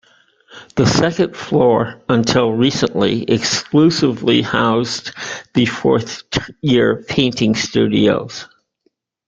[0.77, 5.11] The second floor until recently exclusively housed
[5.53, 6.23] the fourth
[6.63, 8.47] year painting studios.